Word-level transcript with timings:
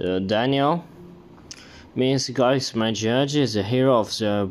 Uh, 0.00 0.20
Daniel 0.20 0.82
means 1.94 2.30
is 2.30 2.74
my 2.74 2.92
judge, 2.92 3.36
is 3.36 3.56
a 3.56 3.62
hero 3.62 3.98
of 3.98 4.16
the 4.16 4.50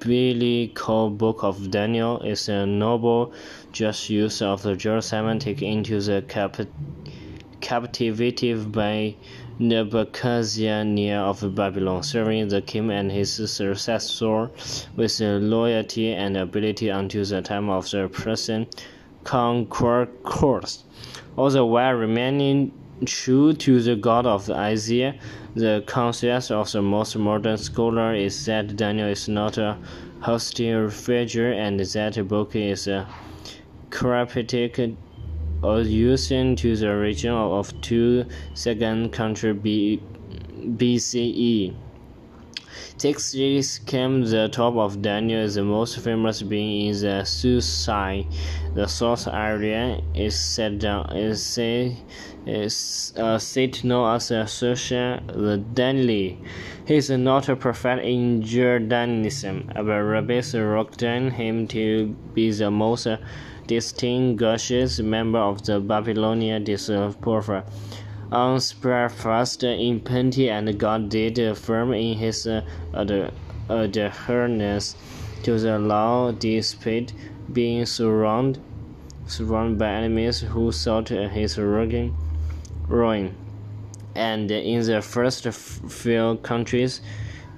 biblical 0.00 1.08
book 1.08 1.44
of 1.44 1.70
Daniel, 1.70 2.20
is 2.22 2.48
a 2.48 2.66
noble 2.66 3.32
just 3.70 4.10
use 4.10 4.42
of 4.42 4.62
the 4.62 4.74
Jerusalem 4.74 5.38
taken 5.38 5.68
into 5.68 6.00
the 6.00 6.24
cap 6.26 6.56
captivity 7.60 8.54
by 8.54 9.14
Nebuchadnezzar 9.60 11.24
of 11.24 11.54
Babylon, 11.54 12.02
serving 12.02 12.48
the 12.48 12.60
king 12.60 12.90
and 12.90 13.12
his 13.12 13.34
successor 13.34 14.50
with 14.96 15.20
loyalty 15.20 16.12
and 16.12 16.36
ability 16.36 16.88
until 16.88 17.24
the 17.24 17.40
time 17.40 17.70
of 17.70 17.88
the 17.90 18.08
present 18.08 18.84
conquest. 19.22 20.84
Also, 21.36 21.64
while 21.64 21.92
remaining 21.92 22.72
true 23.04 23.52
to 23.52 23.80
the 23.80 23.96
God 23.96 24.26
of 24.26 24.50
Isaiah, 24.50 25.14
the 25.54 25.82
consensus 25.86 26.50
of 26.50 26.70
the 26.72 26.82
most 26.82 27.16
modern 27.16 27.56
scholar 27.56 28.14
is 28.14 28.44
that 28.46 28.76
Daniel 28.76 29.08
is 29.08 29.28
not 29.28 29.58
a 29.58 29.78
hostile 30.20 30.90
figure 30.90 31.52
and 31.52 31.78
that 31.80 32.14
the 32.14 32.24
book 32.24 32.56
is 32.56 32.88
a 32.88 33.06
cryptic 33.90 34.78
allusion 35.62 36.56
to 36.56 36.76
the 36.76 36.94
region 36.96 37.32
of 37.32 37.80
two 37.80 38.24
second 38.54 39.12
country 39.12 39.52
B, 39.52 40.02
BCE. 40.76 41.74
Six 42.96 43.32
came 43.86 44.24
the 44.24 44.48
top 44.50 44.74
of 44.74 45.02
Daniel 45.02 45.48
the 45.48 45.62
most 45.62 45.98
famous 45.98 46.42
being 46.42 46.86
in 46.86 47.00
the 47.00 47.22
Susai. 47.24 48.26
The 48.74 48.86
source 48.86 49.26
area 49.26 50.00
is 50.14 50.38
set 50.38 50.78
down 50.78 51.16
is 51.16 51.44
say 51.44 51.96
is 52.46 53.12
uh, 53.18 53.34
a 53.34 53.40
seat 53.40 53.84
known 53.84 54.16
as 54.16 54.30
a 54.30 54.44
Susha 54.44 55.26
the 55.26 55.58
Danley. 55.58 56.38
He 56.86 56.96
is 56.96 57.10
not 57.10 57.48
a 57.48 57.56
prophet 57.56 58.04
in 58.04 58.42
Judaism, 58.42 59.70
but 59.74 59.84
rabbis 59.84 60.54
recognize 60.54 61.34
him 61.34 61.68
to 61.68 62.16
be 62.34 62.50
the 62.50 62.70
most 62.70 63.06
distinguished 63.66 65.02
member 65.02 65.38
of 65.38 65.64
the 65.66 65.78
Babylonian 65.78 66.64
diaspora. 66.64 67.64
Unsurpassed 68.30 69.64
in 69.64 70.00
plenty, 70.00 70.50
and 70.50 70.78
God 70.78 71.08
did 71.08 71.38
affirm 71.38 71.94
in 71.94 72.18
his 72.18 72.46
uh, 72.46 72.62
adherence 73.68 74.96
to 75.42 75.58
the 75.58 75.78
law 75.78 76.32
despite 76.32 77.12
being 77.52 77.86
surrounded 77.86 78.62
surrounded 79.26 79.78
by 79.78 79.90
enemies 79.90 80.40
who 80.40 80.72
sought 80.72 81.08
his 81.08 81.58
ruin. 81.58 82.14
ruin. 82.86 83.34
And 84.14 84.50
in 84.50 84.82
the 84.82 85.02
first 85.02 85.46
few 85.46 86.36
countries, 86.42 87.00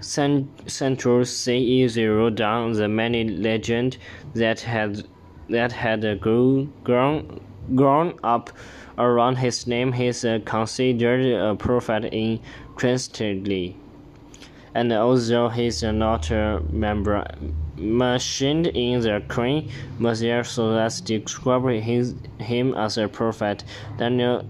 Central 0.00 1.24
CE 1.24 1.96
wrote 1.96 2.34
down 2.34 2.72
the 2.72 2.88
many 2.88 3.24
legends 3.24 3.98
that 4.34 4.60
had 4.60 5.06
that 5.48 5.72
had 5.72 6.20
grown, 6.20 7.40
grown 7.74 8.18
up 8.22 8.50
around 8.98 9.36
his 9.36 9.66
name. 9.66 9.92
He 9.92 10.06
is 10.06 10.26
considered 10.44 11.26
a 11.26 11.54
prophet 11.54 12.04
in 12.12 12.40
Christianity. 12.74 13.76
And 14.74 14.92
although 14.92 15.48
he 15.48 15.66
is 15.66 15.82
not 15.82 16.30
a 16.30 16.62
member 16.70 17.24
mentioned 17.76 18.68
in 18.68 19.00
the 19.00 19.22
Quran, 19.26 19.70
Messiah 19.98 20.44
sources 20.44 21.00
describe 21.00 21.66
his, 21.82 22.14
him 22.38 22.74
as 22.74 22.96
a 22.96 23.08
prophet. 23.08 23.64
Daniel, 23.98 24.46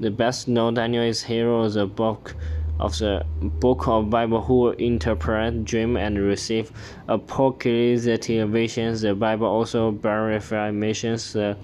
the 0.00 0.10
best 0.10 0.48
known 0.48 0.74
Daniel 0.74 1.04
is 1.04 1.22
hero 1.22 1.64
of 1.64 1.74
the 1.74 1.86
book 1.86 2.34
of 2.80 2.96
the 2.98 3.24
book 3.40 3.88
of 3.88 4.10
Bible 4.10 4.40
who 4.40 4.70
interpret 4.70 5.64
dream 5.64 5.96
and 5.96 6.18
receive 6.18 6.70
apocalyptic 7.08 8.48
visions. 8.48 9.00
The 9.00 9.14
Bible 9.14 9.46
also 9.46 9.90
verifies 9.90 10.72
mentions 10.72 11.32
the 11.32 11.56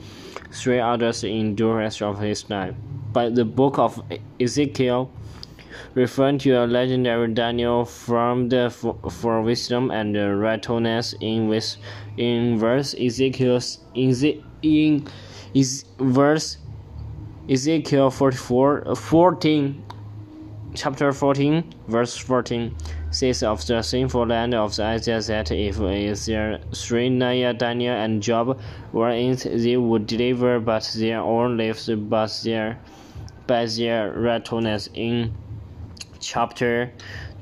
three 0.53 0.81
others 0.81 1.25
in 1.25 1.55
the 1.55 1.67
rest 1.67 2.03
of 2.03 2.19
his 2.21 2.43
time. 2.43 2.77
But 3.13 3.35
the 3.35 3.45
book 3.45 3.79
of 3.79 4.03
Ezekiel 4.41 5.11
referring 5.95 6.39
to 6.39 6.51
a 6.53 6.67
legendary 6.67 7.33
Daniel 7.33 7.85
from 7.85 8.49
the 8.49 8.71
for 8.71 9.43
wisdom 9.43 9.91
and 9.91 10.17
righteousness 10.41 11.15
in 11.21 11.49
with 11.49 11.77
in 12.17 12.59
verse 12.59 12.95
Ezekiel 12.95 13.61
in, 13.95 14.43
in 14.63 15.07
is 15.53 15.85
verse 15.99 16.59
Ezekiel 17.49 18.11
44 18.11 18.95
14 18.97 19.85
chapter 20.75 21.13
14, 21.13 21.73
verse 21.87 22.17
14 22.17 22.75
says 23.11 23.45
of 23.45 23.65
the 23.67 23.81
sinful 23.81 24.27
land 24.27 24.55
of 24.55 24.75
the 24.75 24.83
Isaiah 24.83 25.21
that 25.21 25.53
if 25.53 25.79
Noah, 25.79 27.55
Daniel, 27.55 27.95
and 27.95 28.21
Job 28.21 28.61
were 28.93 29.11
in 29.11 29.33
it, 29.33 29.45
they 29.45 29.77
would 29.77 30.07
deliver 30.09 30.59
but 30.59 30.91
their 30.97 31.21
own 31.21 31.57
lives 31.57 31.89
but 31.89 32.41
their, 32.43 32.81
by 33.47 33.67
their 33.67 34.13
righteousness. 34.13 34.89
In 34.95 35.33
chapter 36.19 36.93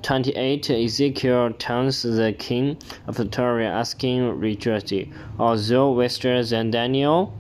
28, 0.02 0.68
Ezekiel 0.68 1.54
turns 1.58 2.02
the 2.02 2.34
king 2.38 2.76
of 3.06 3.16
Tyre 3.30 3.62
asking 3.62 4.38
rejoicing, 4.38 5.14
although 5.38 5.92
wiser 5.92 6.44
than 6.44 6.70
Daniel, 6.70 7.32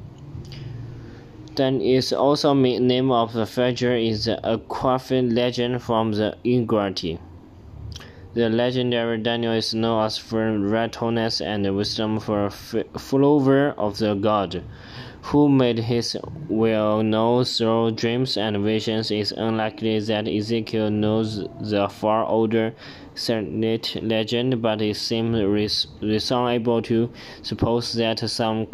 then 1.56 1.80
is 1.80 2.12
also 2.12 2.54
name 2.54 3.10
of 3.10 3.32
the 3.32 3.46
figure 3.46 3.96
is 3.96 4.24
the 4.24 4.40
Aquafin 4.44 5.34
legend 5.34 5.82
from 5.82 6.12
the 6.12 6.36
Ignorati. 6.44 7.18
The 8.34 8.48
legendary 8.48 9.18
Daniel 9.18 9.52
is 9.52 9.74
known 9.74 10.06
as 10.06 10.16
for 10.16 10.58
righteousness 10.58 11.42
and 11.42 11.76
wisdom 11.76 12.18
for 12.18 12.46
a 12.46 12.50
follower 12.98 13.74
of 13.76 13.98
the 13.98 14.14
God, 14.14 14.62
who 15.24 15.50
made 15.50 15.80
his 15.80 16.16
will 16.48 17.02
known 17.02 17.44
through 17.44 17.90
dreams 17.90 18.38
and 18.38 18.64
visions. 18.64 19.10
It 19.10 19.18
is 19.18 19.32
unlikely 19.32 20.00
that 20.00 20.26
Ezekiel 20.26 20.90
knows 20.90 21.44
the 21.60 21.88
far 21.88 22.24
older 22.24 22.74
Sarnate 23.14 24.02
legend, 24.02 24.62
but 24.62 24.80
it 24.80 24.96
seems 24.96 25.36
reasonable 26.00 26.80
to 26.82 27.10
suppose 27.42 27.92
that 27.92 28.20
some 28.20 28.66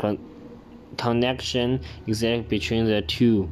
connection 0.99 1.81
exists 2.07 2.49
between 2.49 2.85
the 2.85 3.01
two. 3.03 3.51